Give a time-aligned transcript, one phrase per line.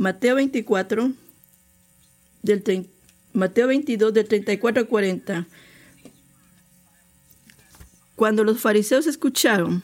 [0.00, 1.12] Mateo 24,
[2.40, 2.88] del
[3.34, 5.46] Mateo 22, del 34 al 40.
[8.16, 9.82] Cuando los fariseos escucharon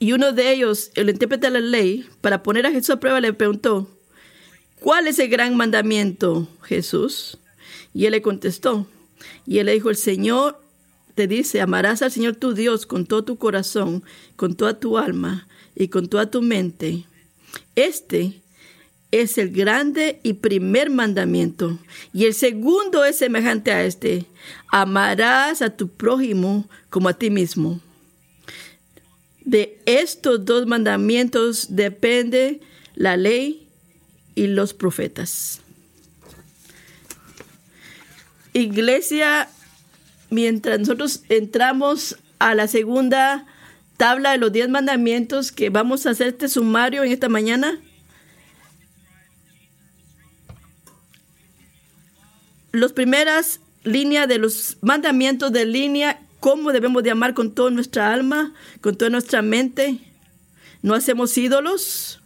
[0.00, 3.20] y uno de ellos, el intérprete de la ley, para poner a Jesús a prueba,
[3.20, 3.88] le preguntó,
[4.80, 7.38] ¿cuál es el gran mandamiento, Jesús?
[7.94, 8.88] Y él le contestó,
[9.46, 10.60] y él le dijo, el Señor
[11.26, 14.02] dice, amarás al Señor tu Dios con todo tu corazón,
[14.36, 17.04] con toda tu alma y con toda tu mente.
[17.76, 18.40] Este
[19.10, 21.78] es el grande y primer mandamiento.
[22.12, 24.26] Y el segundo es semejante a este.
[24.68, 27.80] Amarás a tu prójimo como a ti mismo.
[29.44, 32.60] De estos dos mandamientos depende
[32.94, 33.66] la ley
[34.34, 35.60] y los profetas.
[38.52, 39.48] Iglesia,
[40.30, 43.46] mientras nosotros entramos a la segunda
[43.96, 47.78] tabla de los diez mandamientos que vamos a hacer este sumario en esta mañana,
[52.72, 58.12] las primeras líneas de los mandamientos de línea, cómo debemos de amar con toda nuestra
[58.12, 59.98] alma, con toda nuestra mente.
[60.82, 62.20] No hacemos ídolos,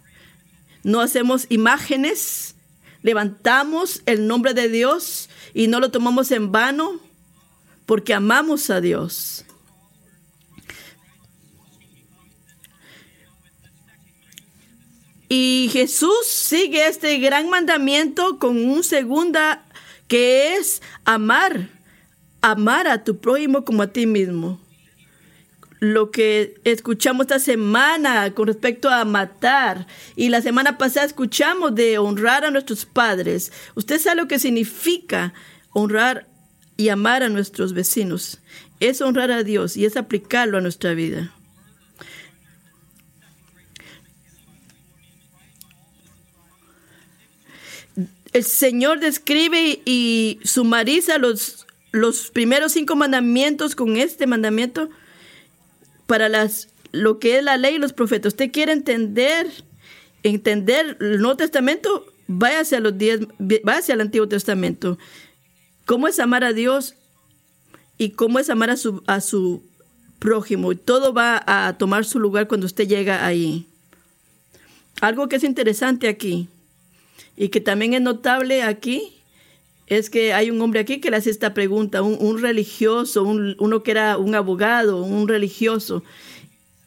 [0.85, 2.55] no hacemos imágenes,
[3.03, 7.01] levantamos el nombre de Dios y no lo tomamos en vano
[7.87, 9.45] porque amamos a Dios.
[15.29, 19.65] Y Jesús sigue este gran mandamiento con un segunda
[20.07, 21.71] que es amar,
[22.41, 24.61] amar a tu prójimo como a ti mismo.
[25.81, 31.99] Lo que escuchamos esta semana con respecto a matar y la semana pasada escuchamos de
[31.99, 33.53] honrar a nuestros padres.
[33.75, 35.35] Usted sabe lo que significa
[35.73, 36.29] honrar
[36.77, 38.41] y amar a nuestros vecinos.
[38.81, 41.33] Es honrar a Dios y es aplicarlo a nuestra vida.
[48.35, 54.91] el Señor describe y sumariza los, los primeros cinco mandamientos con este mandamiento
[56.07, 58.33] para las, lo que es la ley y los profetas.
[58.33, 59.47] Usted quiere entender,
[60.25, 64.99] entender el Nuevo Testamento, váyase, a los diez, váyase al Antiguo Testamento.
[65.87, 66.95] ¿Cómo es amar a Dios
[67.99, 69.63] y cómo es amar a su, a su
[70.19, 70.73] prójimo?
[70.73, 73.67] Y todo va a tomar su lugar cuando usted llega ahí.
[75.01, 76.49] Algo que es interesante aquí
[77.37, 79.15] y que también es notable aquí
[79.87, 83.91] es que hay un hombre aquí que le hace esta pregunta, un, religioso, uno que
[83.91, 86.03] era un abogado, un religioso.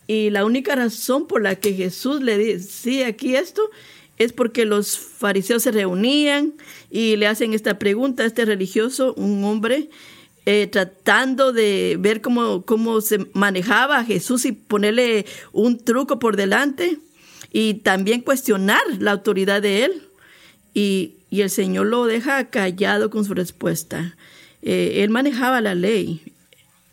[0.07, 3.69] Y la única razón por la que Jesús le dice aquí esto
[4.17, 6.53] es porque los fariseos se reunían
[6.89, 9.89] y le hacen esta pregunta a este religioso, un hombre,
[10.45, 16.37] eh, tratando de ver cómo, cómo se manejaba a Jesús y ponerle un truco por
[16.37, 16.99] delante
[17.51, 20.03] y también cuestionar la autoridad de él
[20.73, 24.15] y, el Señor lo deja callado con su respuesta.
[24.61, 26.21] Eh, él manejaba la ley.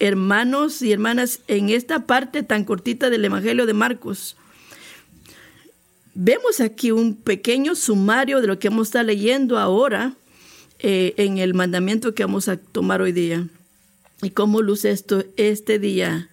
[0.01, 4.37] Hermanos y hermanas, en esta parte tan cortita del Evangelio de Marcos,
[6.15, 10.15] vemos aquí un pequeño sumario de lo que vamos a estar leyendo ahora
[10.79, 13.49] eh, en el mandamiento que vamos a tomar hoy día.
[14.23, 16.31] Y cómo luce esto este día.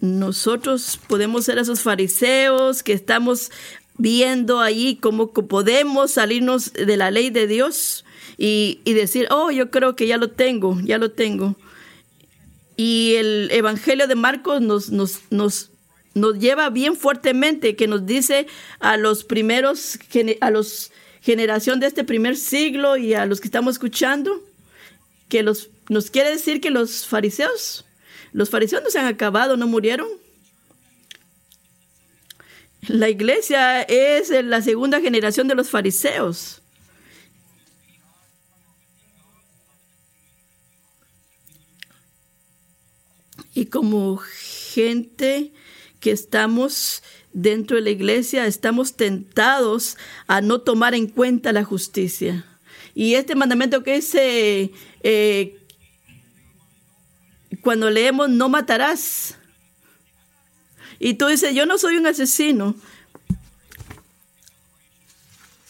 [0.00, 3.50] Nosotros podemos ser esos fariseos que estamos
[3.98, 8.04] viendo ahí cómo podemos salirnos de la ley de Dios
[8.38, 11.56] y, decir, oh, yo creo que ya lo tengo, ya lo tengo.
[12.76, 15.70] Y el Evangelio de Marcos nos, nos, nos,
[16.16, 18.46] nos lleva bien fuertemente, que nos dice
[18.80, 19.98] a los primeros,
[20.40, 20.90] a los
[21.20, 24.42] generación de este primer siglo y a los que estamos escuchando,
[25.28, 27.84] que los, nos quiere decir que los fariseos,
[28.32, 30.08] los fariseos no se han acabado, no murieron,
[32.88, 36.62] la iglesia es la segunda generación de los fariseos.
[43.52, 45.52] Y como gente
[46.06, 49.96] que estamos dentro de la iglesia, estamos tentados
[50.28, 52.46] a no tomar en cuenta la justicia.
[52.94, 54.70] Y este mandamiento que dice,
[55.02, 55.58] eh,
[57.60, 59.34] cuando leemos, no matarás,
[61.00, 62.76] y tú dices, yo no soy un asesino.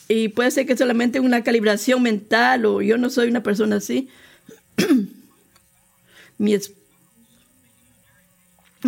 [0.07, 4.11] Y puede ser que solamente una calibración mental o yo no soy una persona así.
[6.37, 6.59] mi,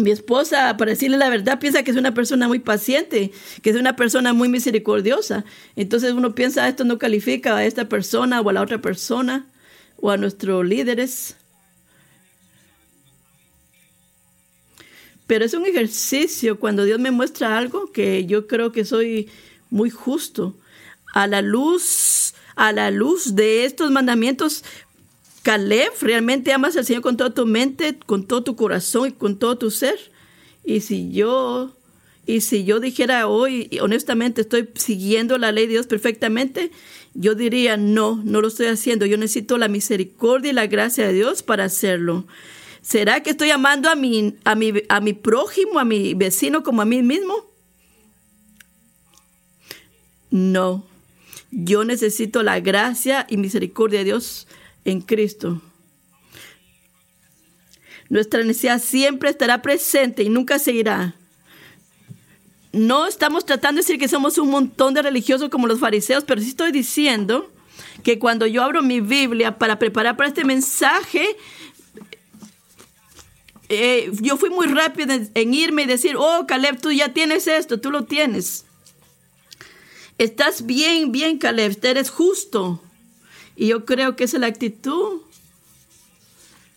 [0.03, 3.77] mi esposa, para decirle la verdad, piensa que es una persona muy paciente, que es
[3.77, 5.45] una persona muy misericordiosa.
[5.77, 9.47] Entonces uno piensa, ah, esto no califica a esta persona o a la otra persona
[9.97, 11.37] o a nuestros líderes.
[15.27, 19.29] Pero es un ejercicio cuando Dios me muestra algo que yo creo que soy
[19.71, 20.57] muy justo.
[21.15, 24.65] A la luz, a la luz de estos mandamientos,
[25.49, 29.39] Caleb, realmente amas al Señor con toda tu mente, con todo tu corazón y con
[29.39, 29.99] todo tu ser.
[30.63, 31.75] Y si yo,
[32.27, 36.71] y si yo dijera hoy, honestamente, estoy siguiendo la ley de Dios perfectamente,
[37.15, 39.07] yo diría, no, no lo estoy haciendo.
[39.07, 42.27] Yo necesito la misericordia y la gracia de Dios para hacerlo.
[42.83, 46.83] ¿Será que estoy amando a mi, a mi, a mi prójimo, a mi vecino como
[46.83, 47.51] a mí mismo?
[50.31, 50.85] No.
[51.51, 54.47] Yo necesito la gracia y misericordia de Dios
[54.85, 55.61] en Cristo.
[58.09, 61.15] Nuestra necesidad siempre estará presente y nunca se irá.
[62.73, 66.41] No estamos tratando de decir que somos un montón de religiosos como los fariseos, pero
[66.41, 67.51] sí estoy diciendo
[68.03, 71.37] que cuando yo abro mi Biblia para preparar para este mensaje,
[73.69, 77.81] eh, yo fui muy rápido en, irme y decir, oh, Caleb, tú ya tienes esto,
[77.81, 78.65] tú lo tienes.
[80.17, 82.83] Estás bien, bien, Caleb, eres justo.
[83.59, 85.21] Y yo creo que esa es la actitud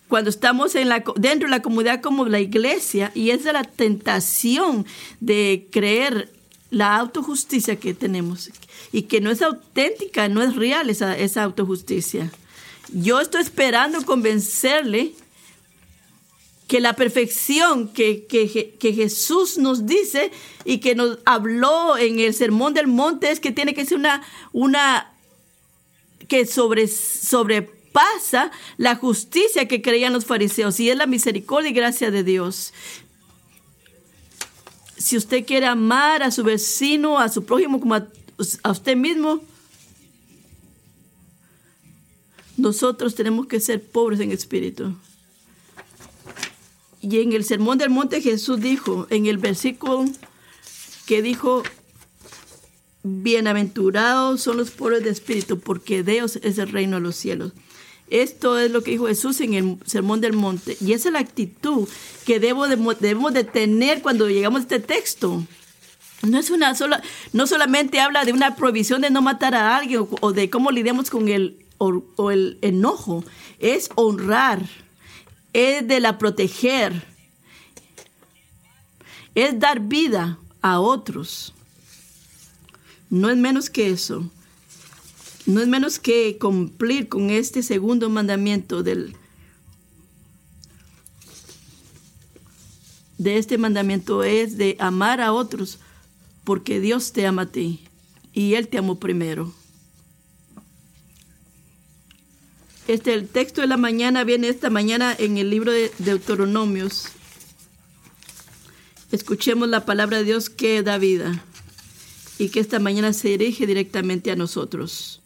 [0.07, 3.63] cuando estamos en la, dentro de la comunidad como la iglesia y esa es la
[3.63, 4.85] tentación
[5.21, 6.29] de creer
[6.71, 8.49] la autojusticia que tenemos
[8.91, 12.31] y que no es auténtica, no es real esa, esa autojusticia.
[12.91, 15.13] Yo estoy esperando convencerle
[16.67, 18.25] que la perfección que,
[18.81, 20.31] Jesús nos dice
[20.65, 24.23] y que nos habló en el Sermón del Monte es que tiene que ser una,
[24.53, 25.10] una
[26.27, 32.11] que sobre, sobrepasa la justicia que creían los fariseos y es la misericordia y gracia
[32.11, 32.73] de Dios.
[34.97, 39.41] Si usted quiere amar a su vecino, a su prójimo como a usted mismo,
[42.57, 44.95] nosotros tenemos que ser pobres en espíritu.
[47.01, 50.05] Y en el Sermón del Monte Jesús dijo, en el versículo
[51.07, 51.63] que dijo,
[53.03, 57.53] bienaventurados son los pobres de espíritu, porque Dios es el reino de los cielos.
[58.09, 60.77] Esto es lo que dijo Jesús en el Sermón del Monte.
[60.81, 61.87] Y esa es la actitud
[62.25, 65.43] que debo debemos de tener cuando llegamos a este texto.
[66.23, 67.01] No es una sola,
[67.33, 71.09] no solamente habla de una prohibición de no matar a alguien o, de cómo lidiamos
[71.09, 73.23] con el, o el enojo,
[73.59, 74.61] es honrar
[75.53, 77.05] es de la proteger,
[79.35, 81.53] es dar vida a otros.
[83.11, 84.31] No es menos que eso.
[85.45, 89.17] No es menos que cumplir con este segundo mandamiento del,
[93.17, 95.79] de este mandamiento es de amar a otros
[96.45, 97.83] porque Dios te ama a ti
[98.33, 99.53] y Él te amó primero.
[102.87, 107.07] Este, el texto de la mañana viene esta mañana en el libro de Deuteronomios.
[109.11, 111.43] Escuchemos la palabra de Dios que da vida
[112.41, 115.21] y que esta mañana se dirige directamente a nosotros.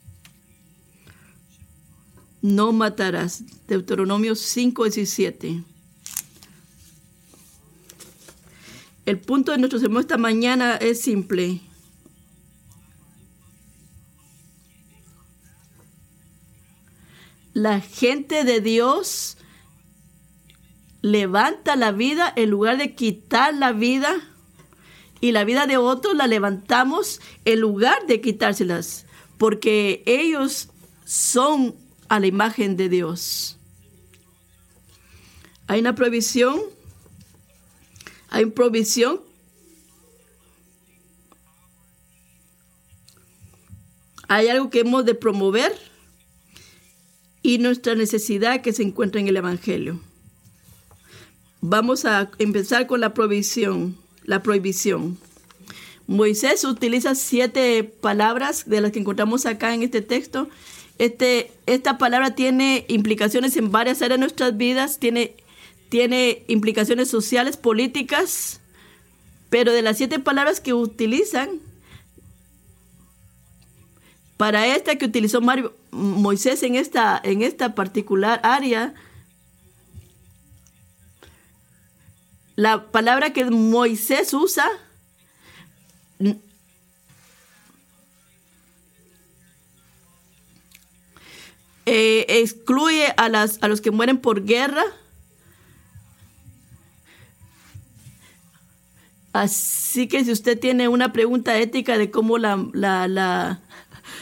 [2.41, 3.43] No matarás.
[3.69, 5.63] Deuteronomios 5:17.
[9.05, 11.61] El punto de nuestro sermón esta mañana es simple.
[17.53, 19.37] la gente de Dios
[21.01, 24.13] levanta la vida en lugar de quitar la vida
[25.25, 29.07] y la vida de otros la levantamos en lugar de quitárselas,
[29.39, 30.69] porque ellos
[31.03, 31.73] son
[32.09, 33.57] a la imagen de Dios.
[35.65, 36.61] Hay una provisión,
[38.29, 39.19] hay provisión
[44.27, 45.75] hay algo que hemos de promover
[47.41, 49.99] y nuestra necesidad que se encuentra en el Evangelio.
[51.61, 55.17] Vamos a empezar con la provisión, la prohibición.
[56.07, 60.49] Moisés utiliza siete palabras de las que encontramos acá en este texto.
[60.99, 65.35] Este, esta palabra tiene implicaciones en varias áreas de nuestras vidas, tiene,
[65.89, 68.61] tiene implicaciones sociales, políticas,
[69.49, 71.59] pero de las siete palabras que utilizan,
[74.37, 75.39] para esta que utilizó
[75.91, 78.93] Moisés en esta, en esta particular área,
[82.55, 84.67] la palabra que Moisés usa
[91.85, 94.83] eh, excluye a, las, a los que mueren por guerra.
[99.33, 103.59] Así que si usted tiene una pregunta ética de cómo la, la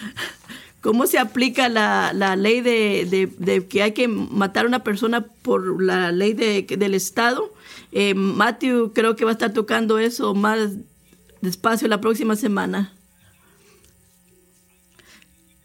[0.83, 6.11] ¿Cómo se aplica la, ley de, que hay que matar a una persona por la
[6.11, 7.52] ley del Estado?
[7.95, 10.71] Eh, Matthew creo que va a estar tocando eso más
[11.41, 12.91] despacio la próxima semana.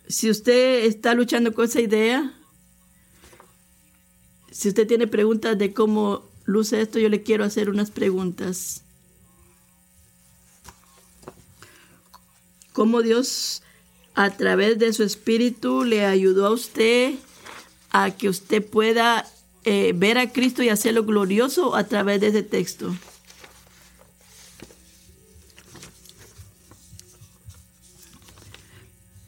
[0.08, 2.34] Si usted está luchando con esa idea,
[4.50, 8.82] si usted tiene preguntas de cómo luce esto, yo le quiero hacer unas preguntas.
[12.74, 13.62] ¿Cómo Dios
[14.14, 17.14] a través de su espíritu le ayudó a usted
[17.90, 19.26] a que usted pueda
[19.64, 22.94] eh, ver a Cristo y hacerlo glorioso a través de ese texto?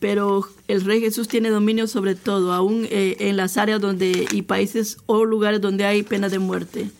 [0.00, 4.42] pero el Rey Jesús tiene dominio sobre todo, aún eh, en las áreas donde y
[4.42, 6.90] países o lugares donde hay pena de muerte.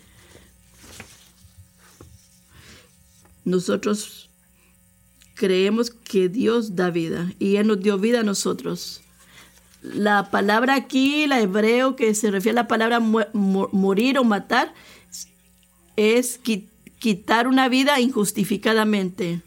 [3.44, 4.28] Nosotros
[5.34, 9.00] creemos que Dios da vida y Él nos dio vida a nosotros.
[9.82, 14.74] La palabra aquí, la hebreo que se refiere a la palabra morir o matar,
[15.96, 16.38] es
[16.98, 19.40] quitar una vida injustificadamente.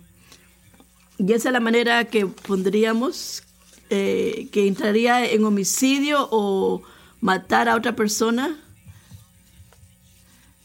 [1.19, 3.43] Y esa es la manera que pondríamos,
[3.89, 6.81] eh, que entraría en homicidio o
[7.21, 8.57] matar a otra persona.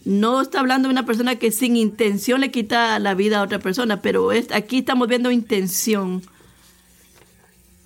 [0.04, 3.58] No está hablando de una persona que sin intención le quita la vida a otra
[3.58, 6.22] persona, pero aquí estamos viendo intención.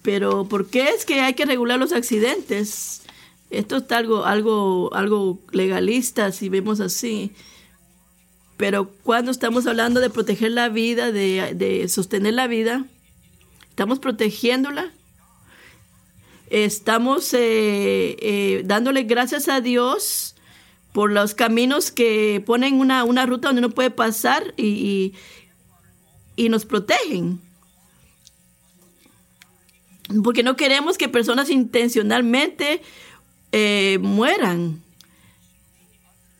[0.02, 3.02] Pero ¿por qué es que hay que regular los accidentes?
[3.50, 7.32] Esto está algo, algo, algo legalista, si vemos así.
[8.56, 12.84] Pero cuando estamos hablando de proteger la vida, de, sostener la vida,
[13.68, 14.92] estamos protegiéndola.
[16.48, 20.36] Estamos eh, eh, dándole gracias a Dios
[20.92, 25.14] por los caminos que ponen una, ruta donde no puede pasar y,
[26.36, 27.40] nos protegen.
[30.22, 32.82] Porque no queremos que personas intencionalmente
[33.52, 34.82] eh, mueran.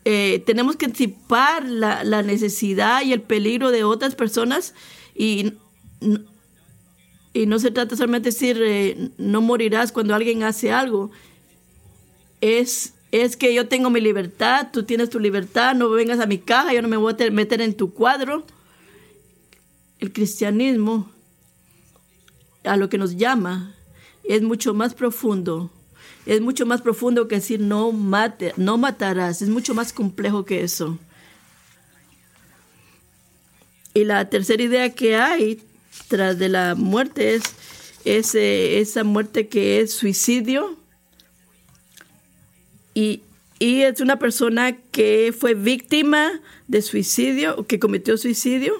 [0.04, 4.74] Eh, tenemos que anticipar la, necesidad y el peligro de otras personas
[5.14, 5.52] y,
[7.32, 11.12] y no se trata solamente de decir eh, no morirás cuando alguien hace algo.
[12.40, 16.38] Es, es que yo tengo mi libertad, tú tienes tu libertad, no vengas a mi
[16.38, 18.44] caja, yo no me voy a meter en tu cuadro.
[20.00, 21.12] El cristianismo,
[22.64, 23.74] a lo que nos llama,
[24.24, 25.70] es mucho más profundo
[26.26, 30.62] es mucho más profundo que decir no mate, no matarás, es mucho más complejo que
[30.62, 30.98] eso.
[33.94, 35.62] Y la tercera idea que hay
[36.08, 37.38] tras de la muerte
[38.04, 40.78] es esa muerte que es suicidio.
[42.94, 43.22] Y,
[43.58, 48.74] y es una persona que fue víctima de suicidio que cometió suicidio.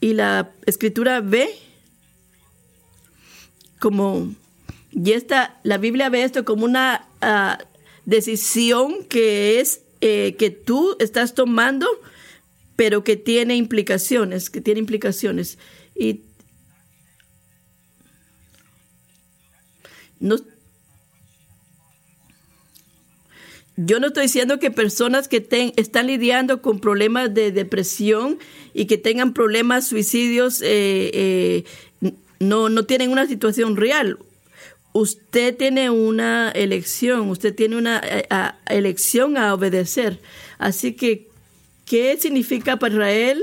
[0.00, 1.48] Y la escritura ve
[3.80, 4.28] como
[4.92, 7.58] y esta, la Biblia ve esto como una ah,
[8.06, 11.86] decisión que es eh, que tú estás tomando,
[12.76, 15.58] pero que tiene implicaciones, que tiene implicaciones.
[15.94, 16.22] Y
[20.18, 20.36] no,
[23.76, 28.38] yo no estoy diciendo que personas que están lidiando con problemas de depresión
[28.74, 31.64] y que tengan problemas suicidios eh, eh,
[32.40, 34.18] no, no tienen una situación real
[34.92, 38.26] usted tiene una elección, usted tiene una eh,
[38.68, 40.20] elección a obedecer.
[40.58, 41.28] Así que,
[41.84, 43.42] ¿qué significa para Israel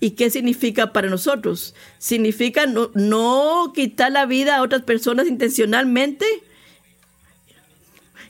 [0.00, 1.74] y qué significa para nosotros?
[1.98, 6.26] ¿Significa no, quitar la vida a otras personas intencionalmente?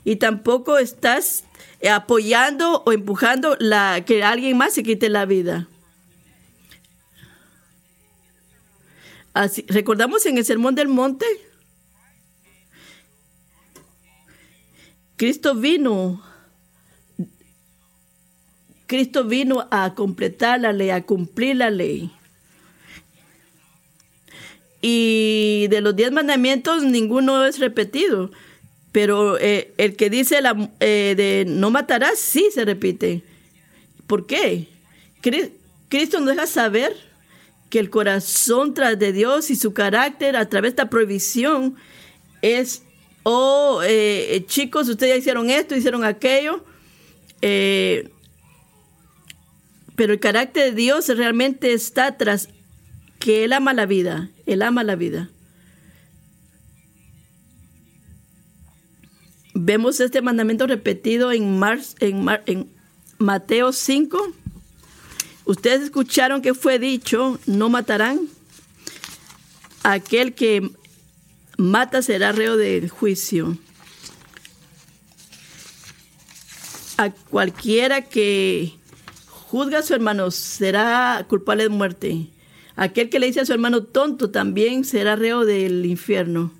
[0.03, 1.43] Y tampoco estás
[1.91, 5.67] apoyando o empujando la, que alguien más se quite la vida.
[9.35, 11.25] Así, recordamos en el Sermón del Monte,
[15.17, 16.23] Cristo vino,
[18.87, 22.11] Cristo vino a completar la ley, a cumplir la ley.
[24.81, 28.31] Y de los diez mandamientos ninguno es repetido,
[28.93, 33.21] pero eh, el que dice la, eh, de no matarás sí se repite.
[34.07, 34.69] ¿Por qué?
[35.89, 36.95] Cristo nos deja saber
[37.69, 41.75] que el corazón tras de Dios y su carácter a través de esta prohibición
[42.41, 42.83] es
[43.23, 46.63] o eh, chicos, ustedes hicieron esto, hicieron aquello.
[47.41, 48.11] Eh,
[49.95, 52.49] pero el carácter de Dios realmente está tras
[53.17, 55.29] que Él ama la vida, Él ama la vida.
[59.55, 61.59] Vemos este mandamiento repetido en,
[62.01, 62.69] en, en
[63.17, 64.33] Mateo 5.
[65.45, 68.21] Ustedes escucharon que fue dicho, no matarán.
[69.83, 70.71] Aquel que
[71.57, 73.57] mata será reo del juicio.
[76.97, 78.73] A cualquiera que
[79.27, 82.27] juzga a su hermano será culpable de muerte.
[82.75, 86.51] Aquel que le dice a su hermano tonto también será reo del infierno.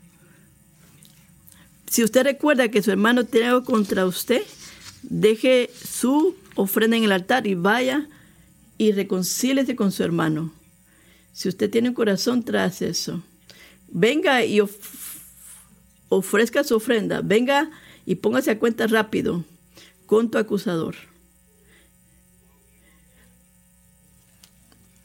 [1.89, 4.43] Si usted recuerda que su hermano tiene algo contra usted,
[5.01, 8.07] deje su ofrenda en el altar y vaya
[8.77, 10.53] y reconcíliese con su hermano.
[11.33, 13.23] Si usted tiene un corazón tras eso,
[13.87, 14.61] venga y
[16.09, 17.21] ofrezca su ofrenda.
[17.21, 17.69] Venga
[18.05, 19.43] y póngase a cuenta rápido
[20.05, 20.95] con tu acusador.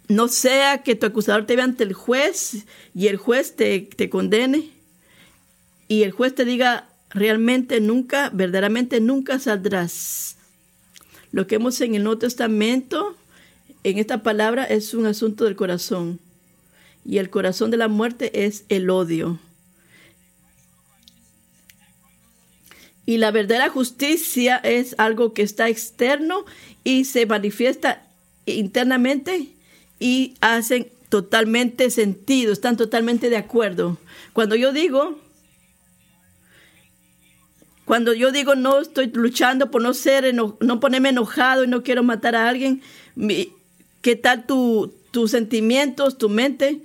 [0.09, 4.11] No sea que tu acusador te vea ante el juez y el juez te, te
[4.11, 4.71] condene
[5.87, 10.37] y el juez te diga realmente nunca, verdaderamente nunca saldrás.
[11.33, 13.17] Lo que hemos en el Nuevo Testamento,
[13.85, 16.21] en esta palabra, es un asunto del corazón.
[17.05, 19.39] Y el corazón de la muerte es el odio.
[23.07, 26.45] Y la verdadera justicia es algo que está externo
[26.85, 28.07] y se manifiesta
[28.47, 29.49] internamente
[29.99, 33.99] y hacen totalmente sentido, están totalmente de acuerdo.
[34.33, 35.19] Cuando yo digo,
[37.85, 42.05] cuando yo digo no estoy luchando por no ser, no ponerme enojado y no quiero
[42.05, 42.81] matar a alguien,
[44.00, 46.80] ¿qué tal tu, tus sentimientos, tu mente?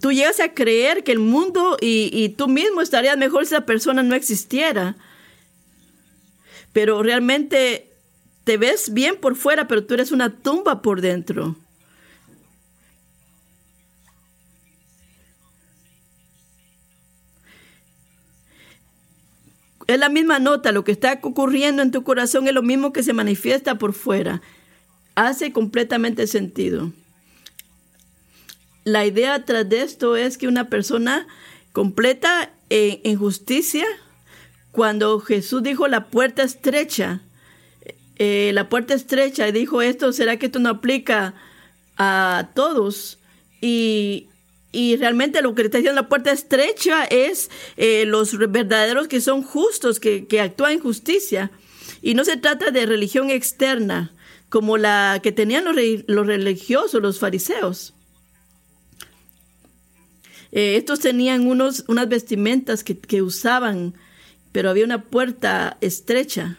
[0.00, 3.66] Tú llegas a creer que el mundo y, y tú mismo estarías mejor si esa
[3.66, 4.96] persona no existiera
[6.76, 7.88] pero realmente
[8.44, 11.56] te ves bien por fuera, pero tú eres una tumba por dentro.
[19.86, 23.02] Es la misma nota, lo que está ocurriendo en tu corazón es lo mismo que
[23.02, 24.42] se manifiesta por fuera.
[25.14, 26.92] Hace completamente sentido.
[28.84, 31.26] La idea tras de esto es que una persona
[31.72, 33.86] completa en justicia
[34.76, 37.22] cuando Jesús dijo la puerta estrecha,
[38.16, 41.32] eh, la puerta estrecha, y dijo esto, ¿será que esto no aplica
[41.96, 43.18] a todos?
[43.62, 44.28] Y,
[44.72, 50.00] realmente lo que está diciendo la puerta estrecha es eh, los verdaderos que son justos,
[50.00, 51.50] que, actúan en justicia.
[52.02, 54.12] Y no se trata de religión externa,
[54.48, 55.76] como la que tenían los,
[56.06, 57.94] los religiosos, los fariseos.
[60.52, 63.94] Eh, estos tenían unos, unas vestimentas que, que usaban
[64.56, 66.56] pero había una puerta estrecha.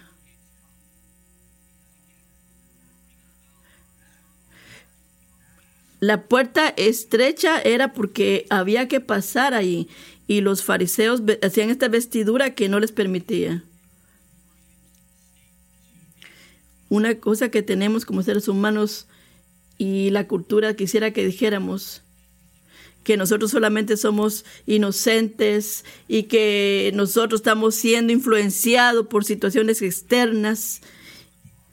[5.99, 9.88] La puerta estrecha era porque había que pasar ahí
[10.27, 13.63] y los fariseos hacían esta vestidura que no les permitía.
[16.89, 19.07] Una cosa que tenemos como seres humanos
[19.77, 22.01] y la cultura quisiera que dijéramos,
[23.07, 30.81] que nosotros solamente somos inocentes y que nosotros estamos siendo influenciados por situaciones externas.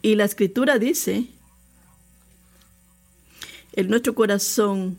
[0.01, 1.27] Y la escritura dice,
[3.77, 4.99] en nuestro corazón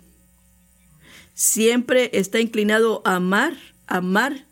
[1.34, 3.54] siempre está inclinado a amar,
[3.88, 4.46] amar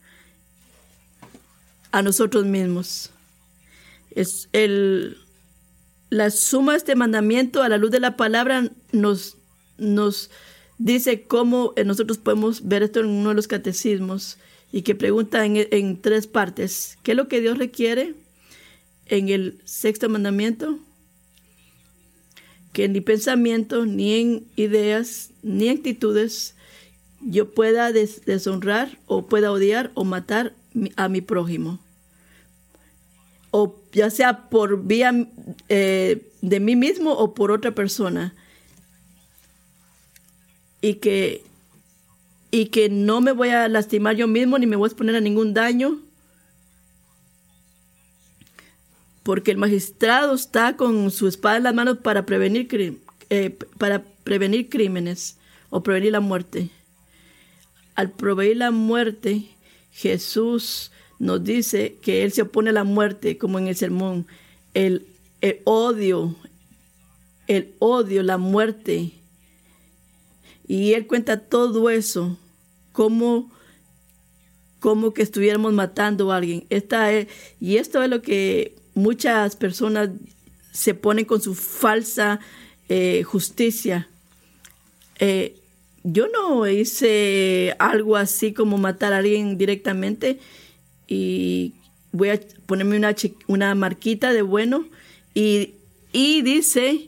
[1.92, 3.12] a nosotros mismos.
[4.12, 5.18] Es el,
[6.10, 9.38] la suma de este mandamiento a la luz de la palabra nos,
[9.78, 10.30] nos
[10.78, 14.38] dice cómo nosotros podemos ver esto en uno de los catecismos
[14.72, 16.98] y que pregunta en, tres partes.
[17.04, 18.16] ¿Qué es lo que Dios requiere
[19.06, 20.80] en el sexto mandamiento?
[22.74, 26.56] Que ni pensamiento, ni en ideas, ni actitudes
[27.22, 30.54] yo pueda deshonrar o pueda odiar o matar
[30.96, 31.80] a mi prójimo.
[33.52, 35.28] O ya sea por vía
[35.70, 38.34] eh, de mí mismo o por otra persona
[40.82, 41.44] y que,
[42.52, 45.22] y que no me voy a lastimar yo mismo ni me voy a exponer a
[45.22, 46.00] ningún daño.
[49.24, 52.68] Porque el magistrado está con su espada en las manos para prevenir,
[53.30, 55.38] eh, para prevenir crímenes
[55.70, 56.70] o prevenir la muerte.
[57.96, 59.50] Al prevenir la muerte,
[59.92, 64.28] Jesús nos dice que Él se opone a la muerte, como en el sermón.
[64.74, 65.06] El,
[65.42, 66.36] el odio,
[67.48, 69.14] el odio, la muerte
[70.68, 72.38] y él cuenta todo eso,
[72.92, 73.52] como,
[74.84, 76.66] como que estuviéramos matando a alguien.
[76.70, 77.10] Esta
[77.62, 80.10] y esto es lo que muchas personas
[80.74, 82.42] se ponen con su falsa
[82.90, 84.10] eh, justicia.
[85.20, 85.56] Eh,
[86.04, 90.40] yo no hice algo así como matar a alguien directamente
[91.08, 91.72] y
[92.12, 93.16] voy a ponerme una,
[93.48, 94.86] una marquita de bueno
[95.34, 95.76] y,
[96.12, 97.08] y dice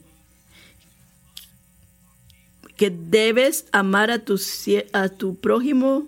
[2.77, 4.39] que debes amar a tu,
[4.93, 6.07] a tu prójimo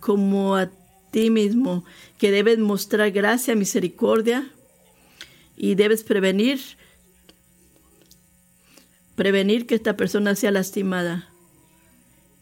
[0.00, 0.81] como a ti
[1.12, 1.84] mismo,
[2.18, 4.50] que debes mostrar gracia, misericordia
[5.56, 6.60] y debes prevenir
[9.14, 11.28] prevenir que esta persona sea lastimada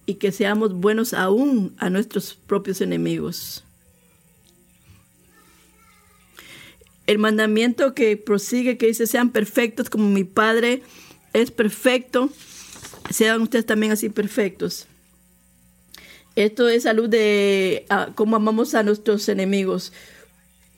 [0.06, 3.64] y que seamos buenos aún a nuestros propios enemigos.
[7.06, 10.82] El mandamiento que prosigue, que dice, sean perfectos como mi Padre
[11.32, 12.30] es perfecto,
[13.10, 14.86] sean ustedes también así perfectos.
[16.36, 19.92] Esto es salud de ah, cómo amamos a nuestros enemigos.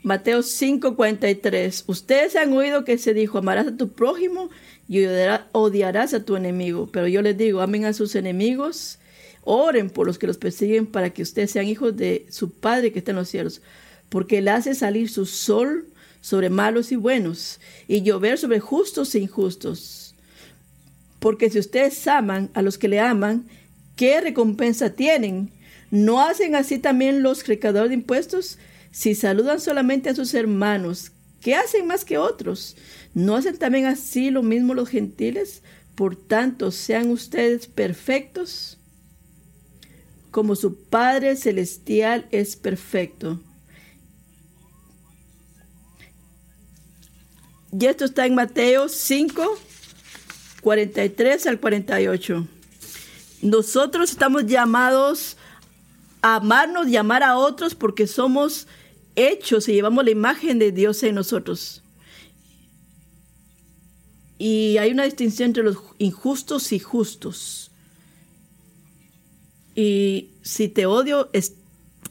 [0.02, 1.84] Mateo 5:43.
[1.86, 4.50] Ustedes han oído que se dijo, amarás a tu prójimo
[4.88, 5.04] y
[5.52, 6.88] odiarás a tu enemigo.
[6.90, 8.98] Pero yo les digo, amen a sus enemigos,
[9.44, 12.98] oren por los que los persiguen para que ustedes sean hijos de su Padre que
[12.98, 13.60] está en los cielos.
[14.08, 15.86] Porque Él hace salir su sol
[16.20, 20.14] sobre malos y buenos y llover sobre justos e injustos.
[21.20, 23.46] Porque si ustedes aman a los que le aman,
[23.96, 25.50] ¿qué recompensa tienen?
[25.90, 28.59] ¿No hacen así también los recaudadores de impuestos?
[28.90, 32.76] Si saludan solamente a sus hermanos, ¿qué hacen más que otros?
[33.14, 35.62] ¿No hacen también así lo mismo los gentiles?
[35.94, 38.78] Por tanto, sean ustedes perfectos
[40.33, 43.38] como su Padre Celestial es perfecto.
[47.70, 49.59] Y esto está en Mateo 5,
[50.62, 52.48] 43 al 48.
[53.42, 55.37] Nosotros estamos llamados
[56.22, 58.68] a amarnos y amar a otros porque somos
[59.16, 61.83] hechos y llevamos la imagen de Dios en nosotros.
[64.38, 67.70] Y hay una distinción entre los injustos y justos.
[69.74, 71.31] Y si te odio,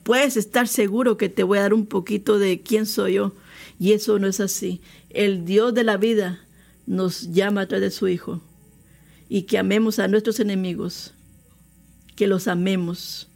[0.03, 3.33] puedes estar seguro que te voy a dar un poquito de quién soy yo.
[3.79, 4.81] Y eso no es así.
[5.09, 6.45] El Dios de la vida
[6.85, 8.41] nos llama a través de su Hijo.
[9.27, 11.13] Y que amemos a nuestros enemigos.
[12.21, 13.27] Que los amemos.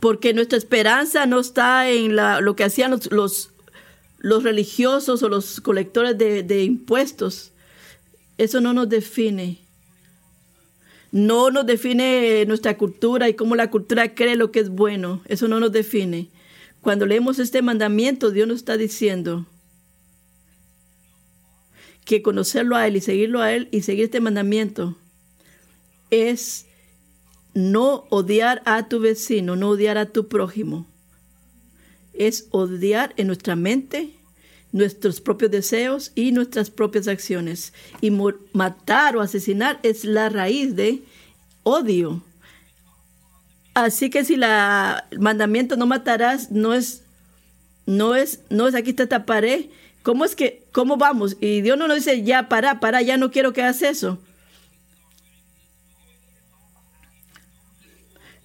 [0.00, 3.50] Porque nuestra esperanza no está en lo que hacían los
[4.18, 7.52] los religiosos o los colectores de, impuestos.
[8.36, 9.58] Eso no nos define.
[11.12, 15.22] No nos define nuestra cultura y cómo la cultura cree lo que es bueno.
[15.26, 16.30] Eso no nos define.
[16.80, 19.46] Cuando leemos este mandamiento, Dios nos está diciendo
[22.10, 24.96] que conocerlo a Él y seguirlo a Él y seguir este mandamiento
[26.10, 26.66] es
[27.54, 30.86] no odiar a tu vecino, no odiar a tu prójimo
[32.20, 34.10] es odiar en nuestra mente
[34.72, 37.72] nuestros propios deseos y nuestras propias acciones.
[38.02, 38.10] Y
[38.52, 41.02] matar o asesinar es la raíz de
[41.62, 42.22] odio.
[43.72, 47.04] Así que si la, el mandamiento no matarás no es,
[47.86, 49.66] no es, no es aquí está esta pared,
[50.02, 51.36] ¿cómo es que, cómo vamos?
[51.40, 54.18] Y Dios no nos dice, ya, para, para, ya no quiero que hagas eso.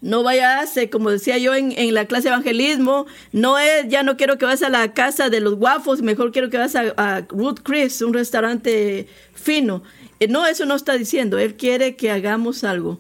[0.01, 4.37] No vayas, como decía yo en, la clase de evangelismo, no es, ya no quiero
[4.37, 7.61] que vayas a la casa de los guafos, mejor quiero que vayas a, a Ruth
[7.63, 9.81] Chris, un restaurante fino.
[10.19, 11.39] Eh, no, eso no está diciendo.
[11.39, 12.99] Él quiere que hagamos algo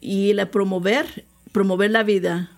[0.00, 2.50] y la promover, promover la vida.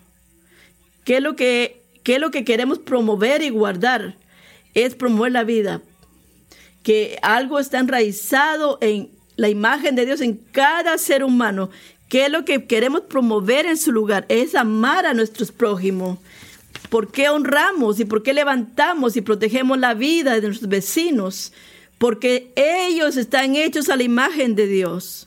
[1.04, 4.16] ¿Qué es lo que, qué es lo que queremos promover y guardar?
[4.74, 5.80] Es promover la vida.
[6.82, 11.70] Que algo está enraizado en la imagen de Dios en cada ser humano
[12.12, 14.26] ¿Qué es lo que queremos promover en su lugar?
[14.28, 16.18] Es amar a nuestros prójimos.
[16.90, 21.54] ¿Por qué honramos y por qué levantamos y protegemos la vida de nuestros vecinos?
[21.96, 25.26] Porque ellos están hechos a la imagen de Dios.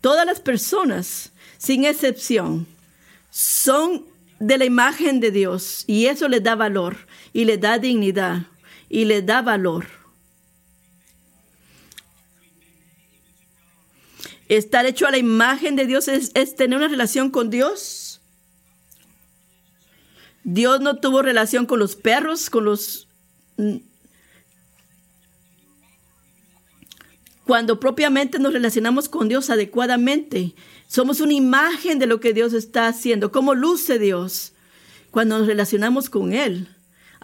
[0.00, 2.64] Todas las personas, sin excepción,
[3.32, 4.04] son
[4.38, 6.96] de la imagen de Dios y eso les da valor
[7.32, 8.42] y les da dignidad
[8.88, 9.86] y les da valor.
[14.48, 18.20] Estar hecho a la imagen de Dios es, tener una relación con Dios.
[20.44, 23.08] Dios no tuvo relación con los perros, con los...
[23.56, 23.76] Mm,
[27.46, 30.54] cuando propiamente nos relacionamos con Dios adecuadamente,
[30.86, 34.52] somos una imagen de lo que Dios está haciendo, cómo luce Dios
[35.10, 36.68] cuando nos relacionamos con Él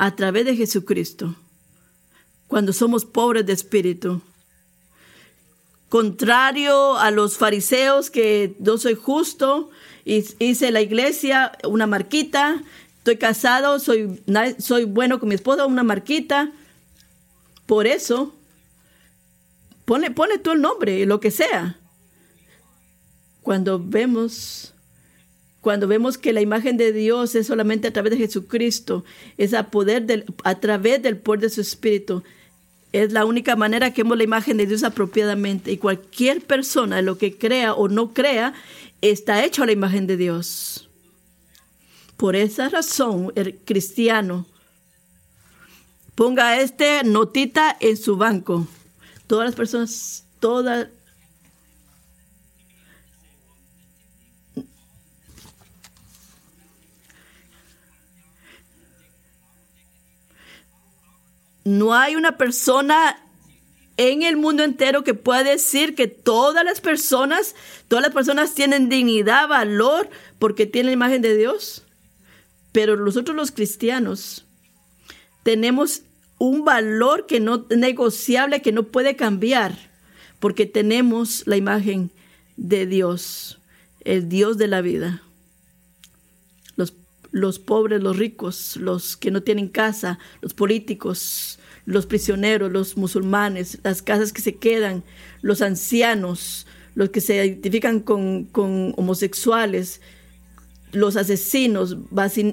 [0.01, 1.35] a través de Jesucristo,
[2.47, 4.23] cuando somos pobres de espíritu
[5.89, 9.71] contrario a los fariseos que no soy justo,
[10.05, 12.63] hice la iglesia una marquita,
[12.99, 14.23] estoy casado, soy,
[14.59, 16.53] soy bueno con mi esposa, una marquita.
[17.67, 18.35] Por eso,
[19.85, 21.77] pone, pone tú el nombre, lo que sea.
[23.43, 24.75] Cuando vemos,
[25.61, 29.05] cuando vemos que la imagen de Dios es solamente a través de Jesucristo,
[29.37, 32.23] es a, poder del, a través del poder de su Espíritu,
[32.93, 35.73] Es la única manera que vemos la imagen de Dios apropiadamente.
[35.73, 38.55] Y cualquier persona, lo que crea o no crea,
[39.03, 40.89] está hecho a la imagen de Dios.
[42.17, 44.47] Por esa razón, el cristiano
[46.15, 48.67] ponga este notita en su banco.
[49.27, 50.89] Todas las personas, todas
[61.69, 63.23] No hay una persona
[63.99, 67.55] en el mundo entero que pueda decir que todas las personas,
[67.89, 71.85] todas las personas tienen dignidad, valor, porque tienen la imagen de Dios.
[72.73, 74.47] Pero nosotros los cristianos
[75.43, 76.03] tenemos
[76.39, 79.77] un valor que no negociable, que no puede cambiar,
[80.39, 82.11] porque tenemos la imagen
[82.57, 83.59] de Dios,
[84.05, 85.23] el Dios de la vida.
[86.77, 86.95] Los,
[87.31, 91.58] los pobres, los ricos, los que no tienen casa, los políticos,
[91.89, 95.03] los prisioneros, los musulmanes, las casas que se quedan,
[95.41, 98.51] los ancianos, los que se identifican con,
[98.99, 100.03] homosexuales,
[100.93, 101.97] los asesinos,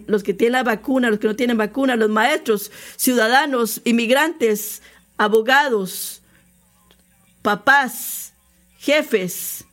[0.08, 4.82] los que tienen la vacuna, los que no tienen vacuna, los maestros, ciudadanos, inmigrantes,
[5.18, 6.22] abogados,
[7.42, 8.32] papás,
[8.78, 9.66] jefes,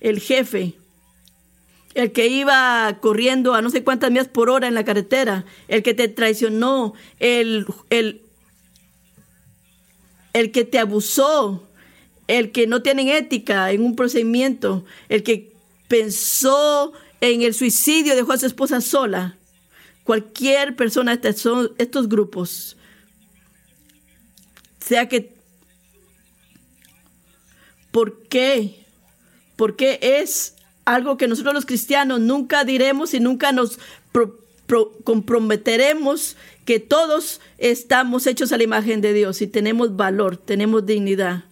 [0.00, 0.74] el jefe,
[1.94, 5.84] el que iba corriendo a no sé cuántas millas por hora en la carretera, el
[5.84, 8.22] que te traicionó, el, el,
[10.32, 11.66] el que te abusó,
[12.26, 15.52] el que no tiene ética en un procedimiento, el que
[15.88, 19.36] pensó en el suicidio, dejó a su esposa sola.
[20.04, 22.76] Cualquier persona de estos, estos grupos,
[24.80, 25.34] sea que,
[27.90, 28.86] ¿por qué?
[29.56, 33.78] Porque es algo que nosotros los cristianos nunca diremos y nunca nos
[35.04, 36.36] comprometeremos
[36.70, 41.42] que todos estamos hechos a la imagen de Dios y tenemos valor, tenemos dignidad.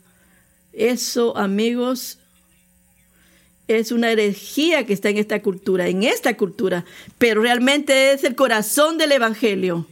[0.72, 2.20] Eso, amigos,
[3.66, 6.84] es una herejía que está en esta cultura, en esta cultura,
[7.18, 9.88] pero realmente es el corazón del Evangelio.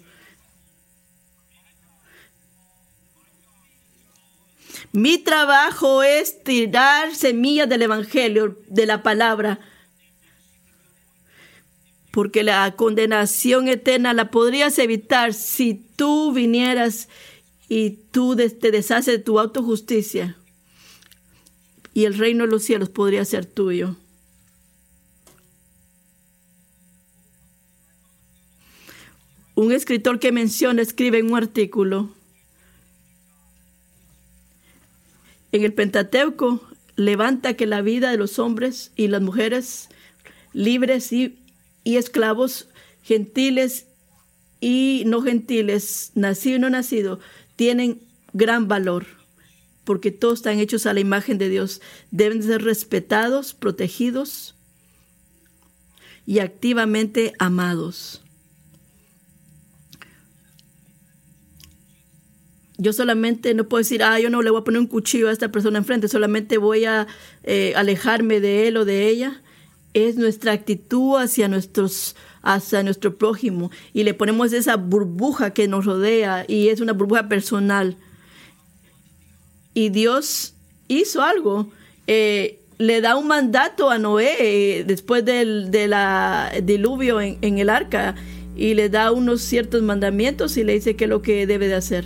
[4.93, 9.59] Mi trabajo es tirar semillas del Evangelio, de la palabra,
[12.17, 17.11] porque la condenación eterna la podrías evitar si tú vinieras
[17.69, 20.35] y tú te deshaces de tu autojusticia
[21.93, 23.97] y el reino de los cielos podría ser tuyo.
[29.55, 32.15] Un escritor que menciona escribe en un artículo
[35.53, 39.91] en el Pentateuco levanta que la vida de los hombres y las mujeres
[40.55, 41.43] libres y
[41.87, 42.69] y esclavos
[43.01, 43.87] gentiles
[44.61, 47.21] y no gentiles, nacido y no nacido,
[47.55, 49.07] tienen gran valor,
[49.85, 51.81] porque todos están hechos a la imagen de Dios.
[52.11, 54.57] Deben ser respetados, protegidos
[56.27, 58.21] y activamente amados.
[62.79, 65.33] Yo solamente no puedo decir, ah, yo no le voy a poner un cuchillo a
[65.33, 67.07] esta persona enfrente, solamente voy a
[67.45, 69.41] eh, alejarme de él o de ella
[69.97, 75.87] es nuestra actitud hacia, nuestros, hacia nuestro prójimo y le ponemos esa burbuja que nos
[75.87, 77.97] rodea y es una burbuja personal.
[79.73, 80.53] Y Dios
[80.89, 81.71] hizo algo.
[82.07, 85.71] Eh, le da un mandato a Noé eh, después del
[86.63, 88.15] diluvio en, en, el arca
[88.55, 91.75] y le da unos ciertos mandamientos y le dice qué es lo que debe de
[91.75, 92.05] hacer.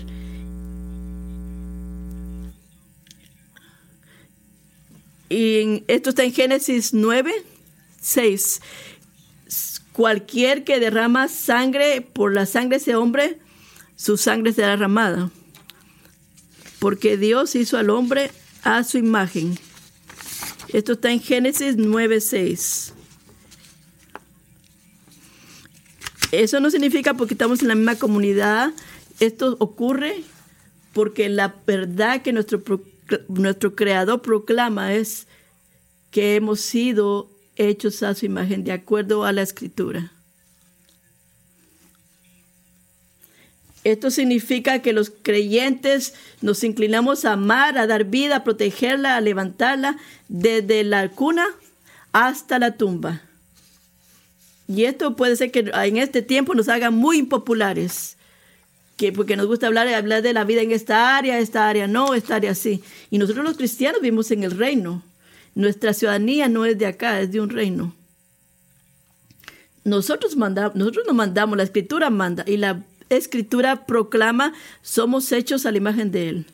[5.29, 7.33] Y esto está en Génesis 9,
[8.01, 8.61] 6.
[9.93, 13.39] Cualquier que derrama sangre por la sangre de ese hombre,
[13.97, 15.31] su sangre será derramada.
[16.79, 18.31] Porque Dios hizo al hombre
[18.63, 19.59] a su imagen.
[20.73, 22.93] Esto está en Génesis 9:6.
[26.33, 28.73] Eso no significa porque estamos en la misma comunidad.
[29.19, 30.23] Esto ocurre
[30.93, 32.63] porque la verdad que nuestro,
[33.29, 35.27] nuestro creador proclama es
[36.11, 37.29] que hemos sido
[37.69, 40.13] hechos a su imagen, de acuerdo a la escritura.
[43.85, 49.21] Esto significa que los creyentes nos inclinamos a amar, a dar vida, a protegerla, a
[49.21, 49.97] levantarla
[50.29, 51.47] desde la cuna
[52.13, 53.23] hasta la tumba.
[54.69, 58.17] Y esto puede ser que en este tiempo nos haga muy impopulares,
[58.97, 62.15] que porque nos gusta hablar, hablar de la vida en esta área, esta área no,
[62.15, 62.83] esta área sí.
[63.11, 65.03] Y nosotros los cristianos vivimos en el reino.
[65.61, 67.95] Nuestra ciudadanía no es de acá, es de un reino.
[69.85, 75.71] Nosotros mandamos, nosotros no mandamos, la escritura manda y la escritura proclama, somos hechos a
[75.71, 76.47] la imagen de Él.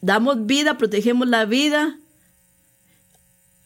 [0.00, 1.98] Damos vida, protegemos la vida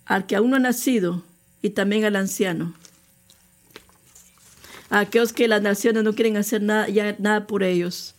[0.07, 1.23] al que aún no ha nacido
[1.63, 2.75] y también al anciano.
[4.91, 8.17] A aquellos que las naciones no quieren hacer nada, ya nada por ellos.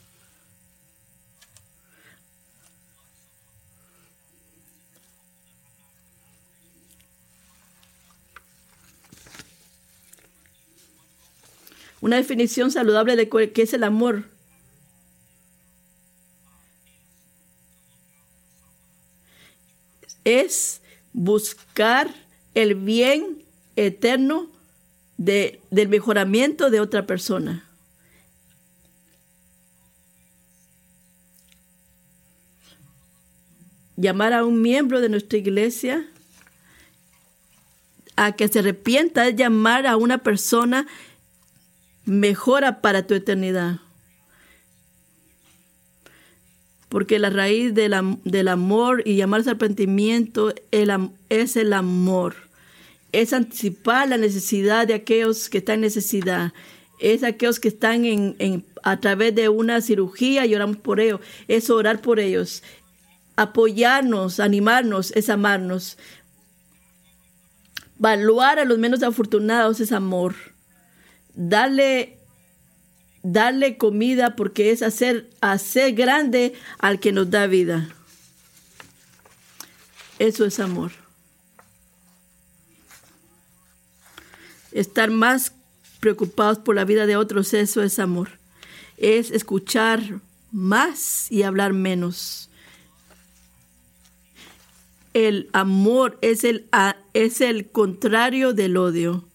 [12.04, 14.26] Una definición saludable de qué es el amor.
[20.26, 20.82] Es
[21.14, 22.14] buscar
[22.56, 23.42] el bien
[23.78, 24.50] eterno
[25.18, 27.66] de- del mejoramiento de otra persona.
[33.96, 36.06] Llamar a un miembro de nuestra iglesia
[38.18, 40.86] a que se arrepienta es llamar a una persona
[42.06, 43.80] mejora para tu eternidad.
[46.90, 52.36] Porque la raíz del, del amor y llamarse arrepentimiento es el amor.
[53.12, 56.54] Es anticipar la necesidad de aquellos que están en necesidad.
[57.00, 61.20] Es aquellos que están en- a través de una cirugía y oramos por ellos.
[61.48, 62.62] Es orar por ellos.
[63.36, 65.98] Apoyarnos, animarnos, es amarnos.
[67.98, 70.53] Valuar a los menos afortunados es amor
[71.36, 72.18] darle,
[73.24, 77.90] darle comida porque es hacer, hacer grande al que nos da vida.
[80.20, 80.92] Eso es amor.
[84.72, 85.54] Estar más
[86.00, 88.30] preocupados por la vida de otros, eso es amor.
[88.98, 90.20] Es escuchar
[90.52, 92.50] más y hablar menos.
[95.14, 96.68] El amor es el,
[97.14, 99.26] es el contrario del odio.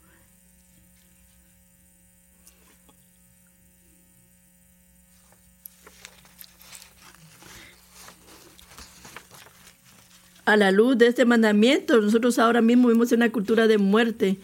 [10.49, 14.39] A la luz de este mandamiento, nosotros ahora mismo vivimos en una cultura de muerte,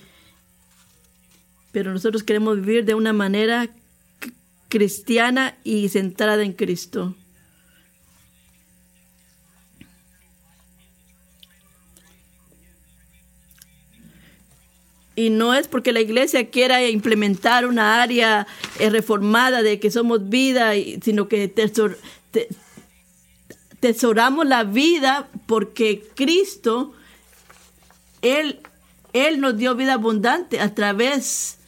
[1.72, 3.70] pero nosotros queremos vivir de una manera
[4.68, 7.14] cristiana y centrada en Cristo.
[15.16, 18.46] Y no es porque la iglesia quiera implementar una área
[18.78, 21.96] eh, reformada de que somos vida, sino que tesor-
[22.30, 22.48] te-
[23.80, 26.92] tesoramos la vida porque Cristo,
[28.22, 28.61] Él,
[29.12, 31.59] Él nos dio vida abundante a través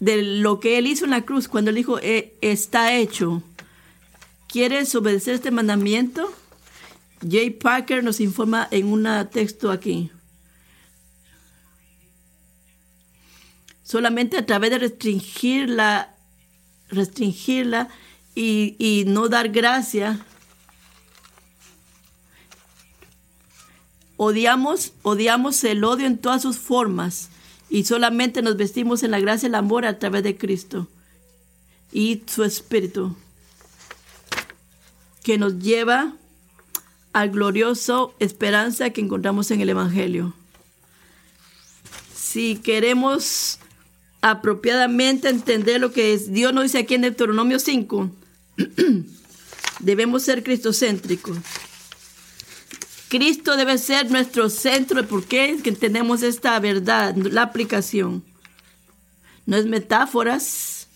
[0.00, 3.42] de lo que Él hizo en la cruz, cuando Él dijo, "Eh, está hecho.
[4.48, 6.32] ¿Quieres obedecer este mandamiento?
[7.28, 10.10] Jay Parker nos informa en un texto aquí.
[13.82, 16.14] Solamente a través de restringirla,
[16.88, 17.88] restringirla
[18.34, 20.24] y, y no dar gracia,
[24.16, 27.30] Odiamos, odiamos el odio en todas sus formas
[27.68, 30.88] y solamente nos vestimos en la gracia y el amor a través de Cristo
[31.92, 33.16] y su Espíritu,
[35.22, 36.12] que nos lleva
[37.12, 40.34] al glorioso esperanza que encontramos en el Evangelio.
[42.14, 43.60] Si queremos
[44.20, 48.10] apropiadamente entender lo que es, Dios nos dice aquí en Deuteronomio 5,
[49.78, 51.38] debemos ser cristocéntricos.
[53.14, 55.06] Cristo debe ser nuestro centro.
[55.06, 55.56] ¿Por qué?
[55.62, 58.24] Que entendemos esta verdad, la aplicación.
[59.46, 60.88] No es metáforas.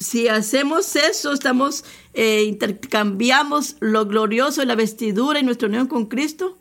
[0.00, 6.06] Si hacemos eso, estamos eh, intercambiamos lo glorioso de la vestidura y nuestra unión con
[6.06, 6.58] Cristo.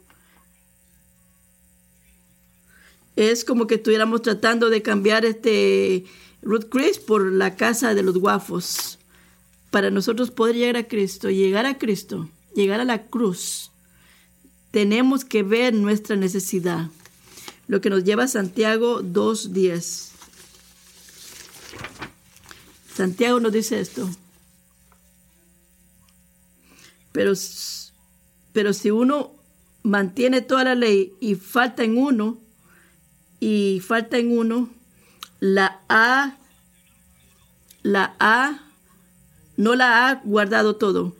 [3.16, 6.06] Es como que estuviéramos tratando de cambiar este
[6.44, 9.00] Ruth Chris por la casa de los guafos
[9.72, 13.72] para nosotros poder llegar a Cristo, llegar a Cristo, llegar a la cruz,
[14.72, 16.90] tenemos que ver nuestra necesidad.
[17.68, 20.10] Lo que nos lleva a Santiago 2.10.
[22.94, 24.10] Santiago nos dice esto.
[27.12, 27.34] Pero,
[28.54, 29.32] pero si uno
[29.84, 32.38] mantiene toda la ley y falta en uno,
[33.40, 34.70] y falta en uno,
[35.40, 36.38] la A,
[37.84, 38.62] la A
[39.58, 41.16] no la ha guardado todo.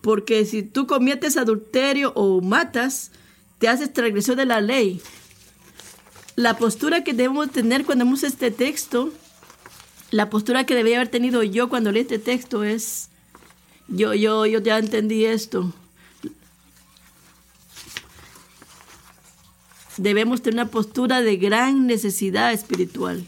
[0.00, 3.10] Porque si tú cometes adulterio o matas,
[3.58, 5.02] te haces transgresión de la ley.
[6.36, 9.12] La postura que debemos tener cuando vemos este texto,
[10.10, 13.10] la postura que debía haber tenido yo cuando leí este texto es,
[13.88, 15.72] yo, yo, yo ya entendí esto.
[19.98, 23.26] Debemos tener una postura de gran necesidad espiritual.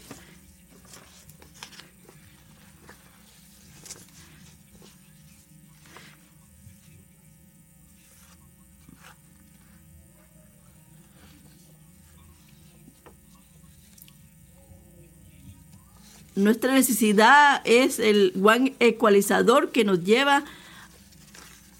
[16.35, 20.43] Nuestra necesidad es el buen ecualizador que nos lleva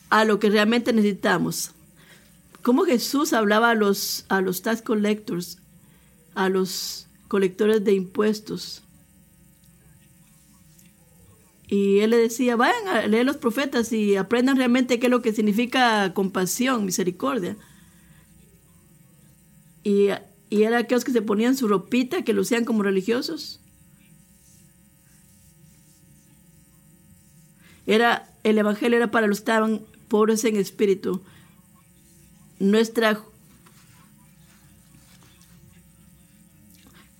[0.09, 1.71] a lo que realmente necesitamos.
[2.61, 5.57] Como Jesús hablaba a los, a los tax collectors,
[6.35, 8.83] a los colectores de impuestos.
[11.67, 15.23] Y él le decía, vayan a leer los profetas y aprendan realmente qué es lo
[15.23, 17.57] que significa compasión, misericordia.
[19.83, 20.09] Y,
[20.51, 23.62] y era aquellos que se ponían su ropita, que lucían como religiosos.
[27.85, 31.21] Era, el evangelio era para los que estaban pobres en espíritu.
[32.59, 33.19] Nuestra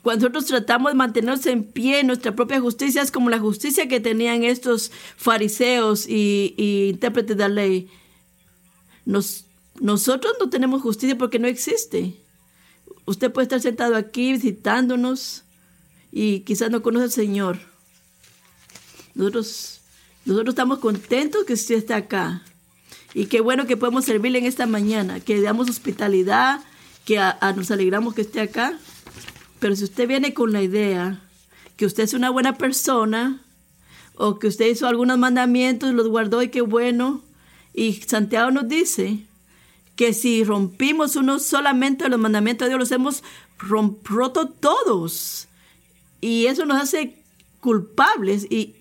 [0.04, 4.02] Cuando nosotros tratamos de mantenernos en pie, nuestra propia justicia es como la justicia que
[4.02, 6.54] tenían estos fariseos y,
[6.92, 7.90] intérpretes de la ley.
[9.06, 9.46] Nos,
[9.80, 12.20] nosotros no tenemos justicia porque no existe.
[13.06, 15.46] Usted puede estar sentado aquí visitándonos
[16.12, 17.60] y quizás no conoce al Señor.
[19.16, 19.83] Nosotros,
[20.26, 22.44] nosotros estamos contentos que usted esté acá.
[23.14, 26.62] Y qué bueno que podemos servirle en esta mañana, que damos hospitalidad,
[27.06, 27.20] que
[27.56, 28.78] nos alegramos que esté acá.
[29.60, 31.22] Pero si usted viene con la idea
[31.78, 33.42] que usted es una buena persona
[34.16, 37.22] o que usted hizo algunos mandamientos, los guardó y qué bueno,
[37.74, 39.20] y Santiago nos dice
[39.96, 43.24] que si rompimos uno solamente los mandamientos de Dios, los hemos
[44.04, 45.48] roto todos.
[46.22, 47.22] Y eso nos hace
[47.60, 48.76] culpables y,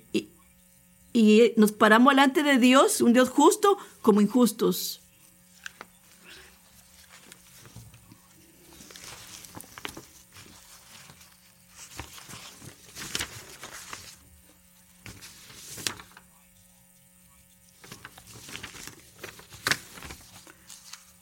[1.12, 5.00] y nos paramos delante de Dios, un Dios justo, como injustos.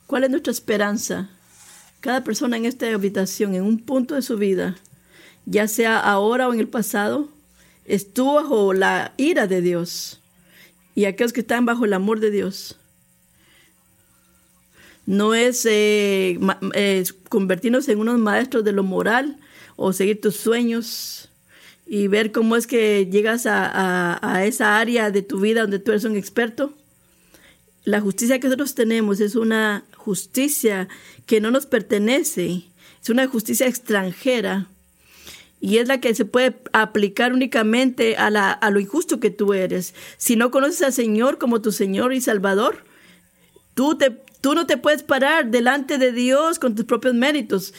[0.07, 1.31] ¿Cuál es nuestra esperanza?
[2.01, 4.77] Cada persona en esta habitación, en un punto de su vida,
[5.47, 7.29] ya sea ahora o en el pasado,
[7.85, 10.21] estuvo bajo la ira de Dios.
[10.95, 12.77] Y aquellos que están bajo el amor de Dios.
[15.07, 16.39] No es, eh,
[17.29, 19.39] convertirnos en unos maestros de lo moral
[19.77, 21.31] o seguir tus sueños
[21.87, 26.05] y ver cómo es que llegas a esa área de tu vida donde tú eres
[26.05, 26.75] un experto.
[27.85, 30.89] La justicia que nosotros tenemos es una justicia
[31.27, 32.65] que no nos pertenece,
[33.03, 34.69] es una justicia extranjera
[35.61, 39.53] y es la que se puede aplicar únicamente a, la, a lo injusto que tú
[39.53, 39.95] eres.
[40.17, 42.85] Si no conoces al Señor como tu Señor y Salvador,
[43.75, 47.75] tú, te, tú no te puedes parar delante de Dios con tus propios méritos.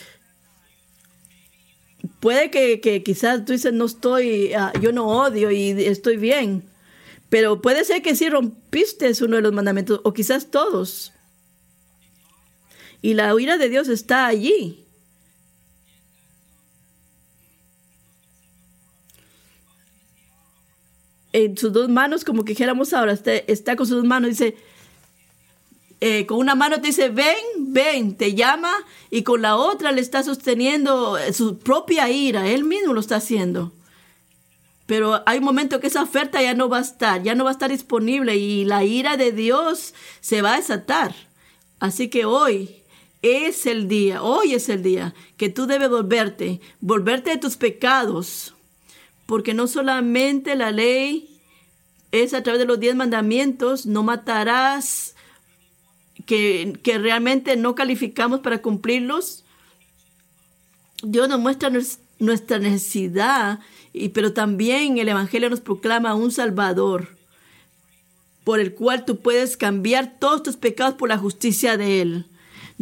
[2.19, 6.63] Puede que, que quizás tú dices, no estoy, ah, yo no odio y estoy bien,
[7.29, 11.13] pero puede ser que sí rompiste uno de los mandamientos, o quizás todos.
[13.01, 14.85] Y la ira de Dios está allí.
[21.33, 24.55] En sus dos manos, como que dijéramos ahora, está, con sus dos manos, dice,
[26.01, 28.73] eh, con una mano te dice, ven, ven, te llama,
[29.09, 33.71] y con la otra le está sosteniendo su propia ira, él mismo lo está haciendo.
[34.91, 37.51] Pero hay un momento que esa oferta ya no va a estar, ya no va
[37.51, 41.15] a estar disponible y la ira de Dios se va a desatar.
[41.79, 42.81] Así que hoy
[43.21, 48.53] es el día, hoy es el día que tú debes volverte, volverte de tus pecados,
[49.31, 51.39] porque no solamente la ley
[52.11, 55.15] es a través de los diez mandamientos, no matarás,
[56.25, 59.45] que, que realmente no calificamos para cumplirlos.
[61.01, 61.71] Dios nos muestra
[62.19, 63.61] nuestra necesidad,
[63.93, 67.15] y, pero también el Evangelio nos proclama un Salvador
[68.43, 72.25] por el cual tú puedes cambiar todos tus pecados por la justicia de Él.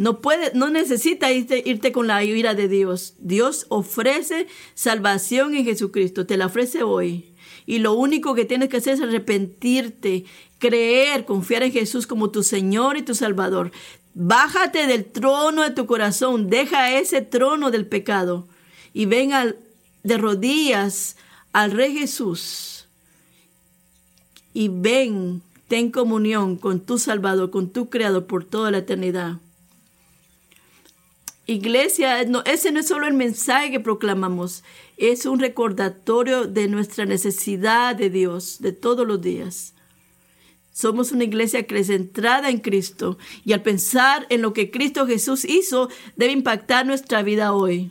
[0.00, 3.16] No puede, no necesita irte, irte, con la ira de Dios.
[3.18, 7.34] Dios ofrece salvación en Jesucristo, te la ofrece hoy.
[7.66, 10.24] Y lo único que tienes que hacer es arrepentirte,
[10.58, 13.72] creer, confiar en Jesús como tu Señor y tu Salvador.
[14.14, 18.48] Bájate del trono de tu corazón, deja ese trono del pecado
[18.94, 19.32] y ven
[20.02, 21.18] de rodillas
[21.52, 22.88] al Rey Jesús.
[24.54, 29.40] Y ven, ten comunión con tu Salvador, con tu Creador por toda la eternidad.
[31.52, 34.62] Iglesia, no, ese no es solo el mensaje que proclamamos,
[34.96, 39.74] es un recordatorio de nuestra necesidad de Dios de todos los días.
[40.72, 45.88] Somos una iglesia centrada en Cristo y al pensar en lo que Cristo Jesús hizo
[46.16, 47.90] debe impactar nuestra vida hoy.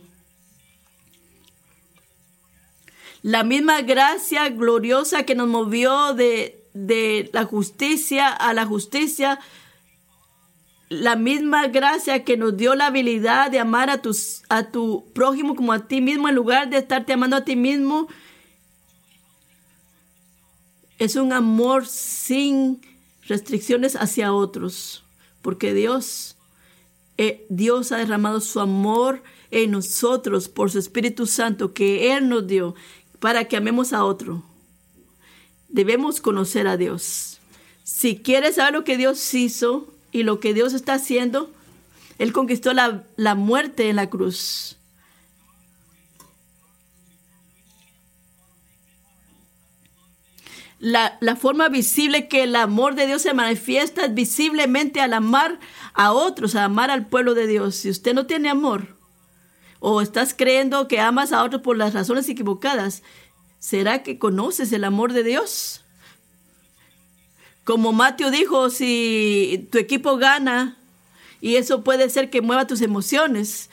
[3.22, 9.38] La misma gracia gloriosa que nos movió de la justicia a la justicia
[10.90, 15.54] la misma gracia que nos dio la habilidad de amar a, tus, a tu prójimo
[15.54, 18.08] como a ti mismo, en lugar de estarte amando a ti mismo,
[20.98, 22.80] es un amor sin
[23.22, 25.04] restricciones hacia otros,
[25.42, 26.36] porque Dios,
[27.18, 29.22] eh, Dios ha derramado su amor
[29.52, 32.74] en nosotros por su Espíritu Santo que Él nos dio
[33.20, 34.42] para que amemos a otro.
[35.68, 37.38] Debemos conocer a Dios.
[37.84, 41.50] Si quieres saber lo que Dios hizo y lo que Dios está haciendo,
[42.18, 44.76] Él conquistó la, la muerte en la cruz.
[50.78, 55.60] La, la, forma visible que el amor de Dios se manifiesta es visiblemente al amar
[55.92, 57.74] a otros, a amar al pueblo de Dios.
[57.76, 58.96] Si usted no tiene amor,
[59.80, 63.02] o estás creyendo que amas a otros por las razones equivocadas,
[63.58, 65.82] ¿será que conoces el amor de Dios?
[67.70, 70.76] Como Mateo dijo, si tu equipo gana,
[71.40, 73.70] y eso puede ser que mueva tus emociones,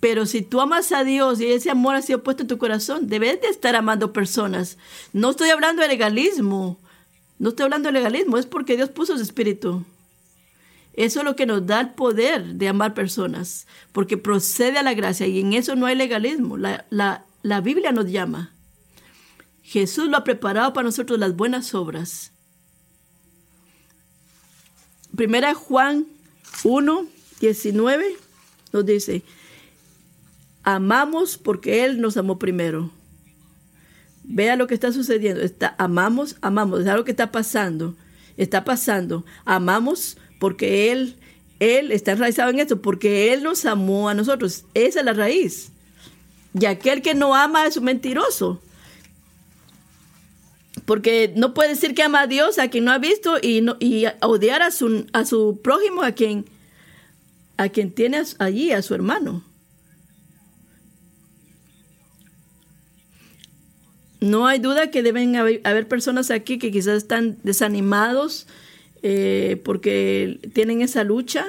[0.00, 3.06] pero si tú amas a Dios y ese amor ha sido puesto en tu corazón,
[3.06, 4.78] debes de estar amando personas.
[5.12, 6.76] No estoy hablando de legalismo.
[7.38, 9.84] No estoy hablando de legalismo, es porque Dios puso su espíritu.
[10.94, 14.94] Eso es lo que nos da el poder de amar personas, porque procede a la
[14.94, 16.56] gracia y en eso no hay legalismo.
[16.56, 18.53] La, la Biblia nos llama.
[19.74, 22.30] Jesús lo ha preparado para nosotros las buenas obras.
[25.16, 26.06] Primera Juan
[26.62, 27.08] 1,
[27.40, 28.16] 19
[28.72, 29.24] nos dice,
[30.62, 32.92] Amamos porque Él nos amó primero.
[34.22, 35.42] Vea lo que está sucediendo.
[35.42, 36.82] Está, amamos, amamos.
[36.82, 37.96] Es algo que está pasando.
[38.36, 39.24] Está pasando.
[39.44, 41.16] Amamos porque Él,
[41.58, 44.66] Él está enraizado en esto, porque Él nos amó a nosotros.
[44.72, 45.72] Esa es la raíz.
[46.56, 48.60] Y aquel que no ama es un mentiroso.
[50.84, 53.76] Porque no puede decir que ama a Dios a quien no ha visto y, no,
[53.80, 56.44] y odiar a su, a su prójimo, a quien,
[57.94, 59.42] tiene allí, a su hermano.
[64.20, 68.46] No hay duda que deben haber, personas aquí que quizás están desanimados
[69.02, 71.46] eh, porque tienen esa lucha.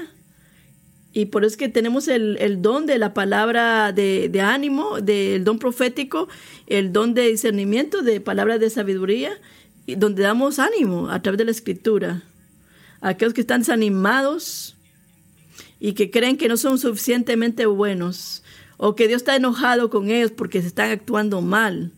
[1.16, 5.58] Y por eso es que tenemos el, don de la palabra de, ánimo, del don
[5.58, 6.28] profético,
[6.68, 9.32] el don de discernimiento, de palabra de sabiduría,
[9.88, 12.22] y donde damos ánimo a través de la escritura.
[13.02, 14.76] aquellos que están desanimados
[15.80, 18.44] y que creen que no son suficientemente buenos,
[18.78, 21.92] o que Dios está enojado con ellos porque se están actuando mal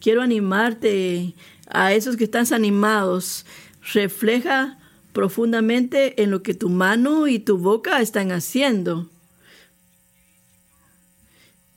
[0.00, 1.34] quiero animarte
[1.68, 3.46] a esos que están animados.
[3.92, 4.78] Refleja
[5.12, 9.08] profundamente en lo que tu mano y tu boca están haciendo.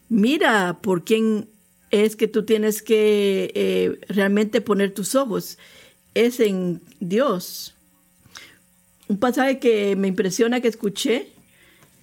[0.10, 1.48] Mira por quién
[1.90, 5.58] es que tú tienes que eh, realmente poner tus ojos.
[6.14, 7.76] Es en Dios.
[9.08, 11.30] Un pasaje que me impresiona que escuché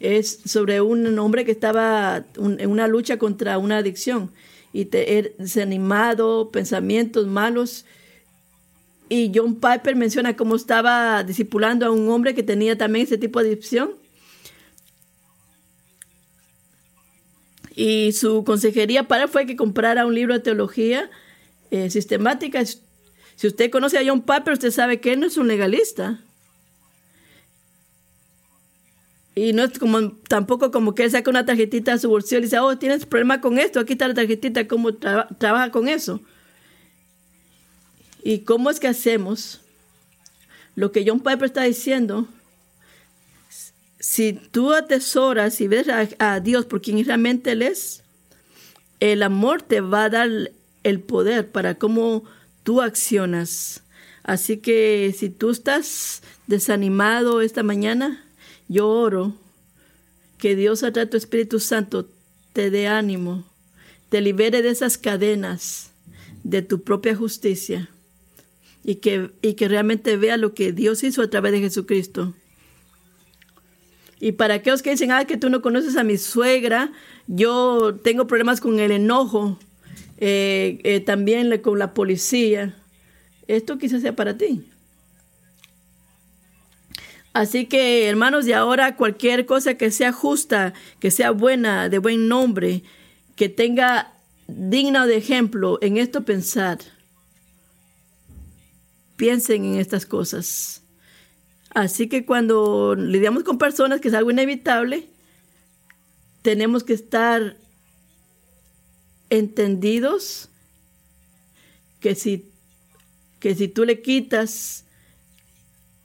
[0.01, 4.31] es sobre un hombre que estaba en una lucha contra una adicción
[4.72, 7.85] y te, er, desanimado, pensamientos malos.
[9.12, 13.42] Y John Piper menciona cómo estaba discipulando a un hombre que tenía también ese tipo
[13.42, 13.90] de adicción.
[17.74, 21.11] Y su consejería para fue que comprara un libro de teología
[21.72, 22.64] eh, sistemática.
[22.64, 26.20] Si usted conoce a John Piper, usted sabe que él no es un legalista.
[29.34, 32.42] Y no es como, tampoco como que él saca una tarjetita de su bolsillo y
[32.42, 36.20] dice, oh, tienes problema con esto, aquí está la tarjetita, ¿cómo trabaja con eso?
[38.22, 39.60] ¿Y cómo es que hacemos?
[40.74, 42.28] Lo que John Piper está diciendo,
[43.98, 45.86] si tú atesoras y ves
[46.18, 48.02] a, Dios por quien realmente Él es,
[49.00, 50.28] el amor te va a dar
[50.82, 52.24] el poder para cómo
[52.62, 53.82] tú accionas.
[54.22, 58.24] Así que si tú estás desanimado esta mañana,
[58.68, 59.34] yo oro
[60.38, 62.08] que Dios a través tu Espíritu Santo
[62.52, 63.44] te dé ánimo,
[64.08, 65.90] te libere de esas cadenas
[66.42, 67.90] de tu propia justicia
[68.85, 72.35] y que, y que realmente vea lo que Dios hizo a través de Jesucristo.
[74.20, 76.93] Y para aquellos que dicen, ah, que tú no conoces a mi suegra,
[77.26, 79.59] yo tengo problemas con el enojo,
[80.18, 82.76] eh, eh, también con la policía.
[83.49, 84.66] Esto quizás sea para ti.
[87.33, 92.28] Así que, hermanos, de ahora cualquier cosa que sea justa, que sea buena, de buen
[92.28, 92.83] nombre,
[93.37, 94.12] que tenga
[94.49, 96.78] digna de ejemplo, en esto pensar.
[99.20, 100.80] Piensen en estas cosas.
[101.74, 105.08] Así que cuando lidiamos con personas que es algo inevitable,
[106.40, 107.58] tenemos que estar
[109.28, 110.48] entendidos
[112.00, 112.46] que si,
[113.40, 114.86] que si tú le quitas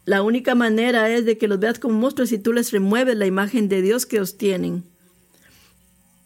[0.03, 3.27] la única manera es de que los veas como monstruos y tú les remueves la
[3.27, 4.83] imagen de Dios que os tienen.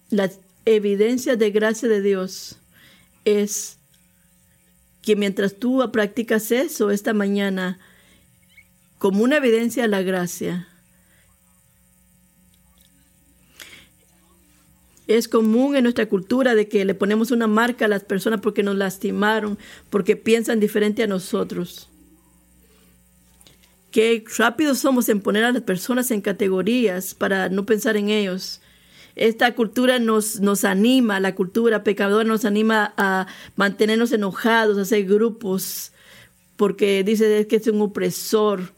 [0.10, 0.32] La
[0.66, 2.58] evidencia de gracia de Dios
[3.26, 3.78] es
[5.02, 7.80] que mientras tú practicas eso esta mañana,
[8.98, 10.70] como una evidencia de la gracia,
[15.10, 18.62] Es común en nuestra cultura de que le ponemos una marca a las personas porque
[18.62, 19.58] nos lastimaron,
[19.90, 21.90] porque piensan diferente a nosotros.
[23.90, 28.62] Qué rápidos somos en poner a las personas en categorías para no pensar en ellos.
[29.20, 35.04] Esta cultura nos, nos anima, la cultura pecadora nos anima a mantenernos enojados, a hacer
[35.04, 35.92] grupos,
[36.56, 38.72] porque dice que es un opresor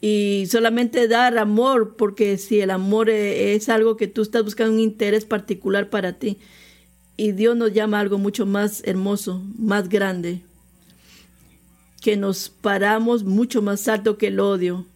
[0.00, 4.74] y solamente dar amor, porque si el amor e, es algo que tú estás buscando
[4.74, 6.38] un interés particular para ti,
[7.16, 10.42] y Dios nos llama a algo mucho más hermoso, más grande,
[12.02, 14.86] que nos paramos mucho más alto que el odio.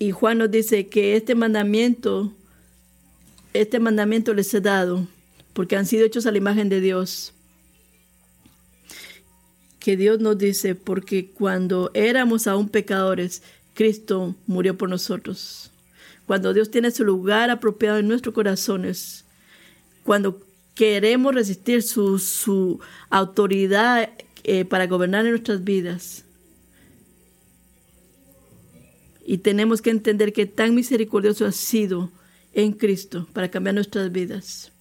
[0.00, 2.32] Y Juan nos dice que este mandamiento,
[3.52, 5.06] este mandamiento les he dado,
[5.52, 7.34] porque han sido hechos a la imagen de Dios
[9.80, 13.42] que Dios nos dice, porque cuando éramos aún pecadores,
[13.74, 15.70] Cristo murió por nosotros.
[16.26, 19.24] Cuando Dios tiene su lugar apropiado en nuestros corazones,
[20.04, 22.78] cuando queremos resistir su,
[23.08, 24.10] autoridad
[24.44, 26.24] eh, para gobernar en nuestras vidas.
[29.30, 32.10] Y tenemos que entender que tan misericordioso ha sido
[32.52, 34.72] en Cristo para cambiar nuestras vidas.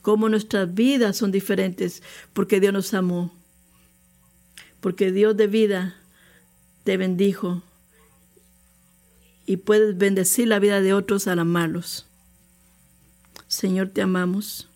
[0.00, 3.30] Cómo nuestras vidas son diferentes porque Dios nos amó
[4.80, 5.96] porque Dios de vida
[6.84, 7.62] te bendijo
[9.46, 12.06] y puedes bendecir la vida de otros al amarlos.
[13.48, 14.68] Señor, te amamos.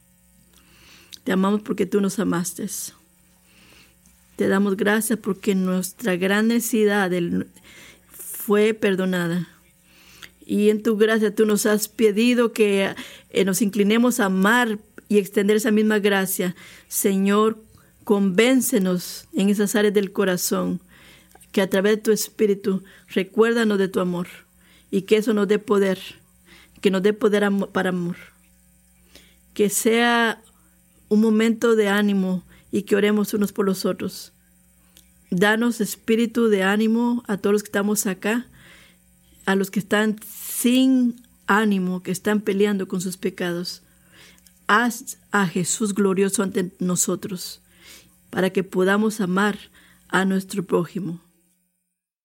[1.22, 2.66] Te amamos porque tú nos amaste.
[4.36, 7.10] Te damos gracias porque nuestra gran necesidad
[8.46, 9.48] fue perdonada.
[10.46, 12.94] Y en tu gracia tú nos has pedido que
[13.30, 14.78] eh, nos inclinemos a amar
[15.08, 16.54] y extender esa misma gracia.
[16.88, 17.58] Señor,
[18.04, 20.78] Convéncenos en esas áreas del corazón,
[21.52, 24.28] que a través de tu espíritu recuérdanos de tu amor
[24.90, 25.98] y que eso nos dé poder,
[26.82, 28.16] que nos dé poder para amor.
[29.54, 30.42] Que sea
[31.08, 34.33] un momento de ánimo y que oremos unos por los otros.
[35.36, 38.46] Danos espíritu de ánimo a todos los que estamos acá,
[39.46, 43.82] a los que están sin ánimo, que están peleando con sus pecados.
[44.68, 47.60] Haz a Jesús glorioso ante nosotros
[48.30, 49.58] para que podamos amar
[50.06, 51.20] a nuestro prójimo.